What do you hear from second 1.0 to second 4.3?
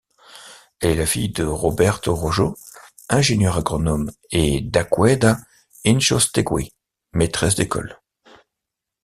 fille de Roberto Rojo, ingénieur agronome